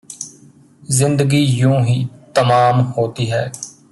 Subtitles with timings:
[0.89, 2.07] ਜ਼ਿੰਦਗੀ ਯੂੰ ਹੀ
[2.35, 3.51] ਤਮਾਮ ਹੋਤੀ ਹੈ